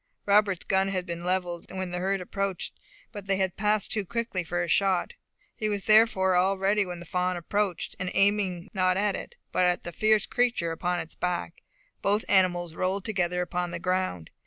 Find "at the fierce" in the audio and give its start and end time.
9.65-10.25